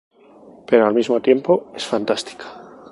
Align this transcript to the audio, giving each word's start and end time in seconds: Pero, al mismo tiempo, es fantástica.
Pero, 0.67 0.87
al 0.87 0.95
mismo 0.95 1.21
tiempo, 1.21 1.71
es 1.75 1.85
fantástica. 1.85 2.45